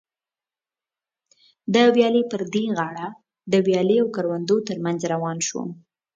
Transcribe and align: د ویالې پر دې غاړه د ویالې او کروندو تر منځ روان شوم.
د 1.73 1.75
ویالې 1.95 2.23
پر 2.31 2.41
دې 2.53 2.65
غاړه 2.77 3.07
د 3.51 3.53
ویالې 3.65 3.97
او 4.01 4.07
کروندو 4.15 4.55
تر 4.67 4.77
منځ 4.85 4.99
روان 5.13 5.37
شوم. 5.47 5.69